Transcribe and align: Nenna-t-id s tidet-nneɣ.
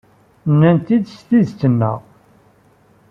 Nenna-t-id 0.49 1.05
s 1.17 1.19
tidet-nneɣ. 1.27 1.99